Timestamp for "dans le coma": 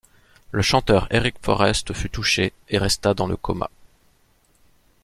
3.13-3.69